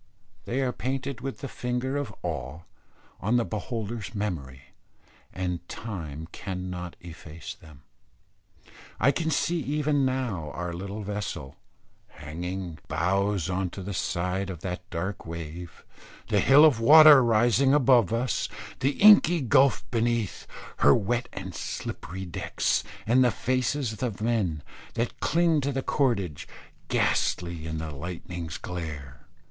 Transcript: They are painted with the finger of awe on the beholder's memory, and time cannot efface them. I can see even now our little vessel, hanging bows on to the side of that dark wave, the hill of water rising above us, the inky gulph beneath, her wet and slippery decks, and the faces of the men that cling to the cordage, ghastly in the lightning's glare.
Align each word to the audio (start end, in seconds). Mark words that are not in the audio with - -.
They 0.45 0.61
are 0.61 0.71
painted 0.73 1.21
with 1.21 1.41
the 1.41 1.47
finger 1.47 1.95
of 1.95 2.11
awe 2.23 2.61
on 3.19 3.37
the 3.37 3.45
beholder's 3.45 4.15
memory, 4.15 4.63
and 5.31 5.69
time 5.69 6.27
cannot 6.31 6.95
efface 7.01 7.53
them. 7.53 7.83
I 8.99 9.11
can 9.11 9.29
see 9.29 9.59
even 9.59 10.03
now 10.03 10.49
our 10.55 10.73
little 10.73 11.03
vessel, 11.03 11.55
hanging 12.07 12.79
bows 12.87 13.47
on 13.47 13.69
to 13.69 13.83
the 13.83 13.93
side 13.93 14.49
of 14.49 14.61
that 14.61 14.89
dark 14.89 15.27
wave, 15.27 15.85
the 16.29 16.39
hill 16.39 16.65
of 16.65 16.79
water 16.79 17.23
rising 17.23 17.71
above 17.71 18.11
us, 18.11 18.49
the 18.79 18.93
inky 18.99 19.39
gulph 19.39 19.83
beneath, 19.91 20.47
her 20.77 20.95
wet 20.95 21.29
and 21.31 21.53
slippery 21.53 22.25
decks, 22.25 22.83
and 23.05 23.23
the 23.23 23.29
faces 23.29 23.93
of 23.93 23.99
the 24.17 24.23
men 24.23 24.63
that 24.95 25.19
cling 25.19 25.61
to 25.61 25.71
the 25.71 25.83
cordage, 25.83 26.47
ghastly 26.87 27.67
in 27.67 27.77
the 27.77 27.91
lightning's 27.91 28.57
glare. 28.57 29.27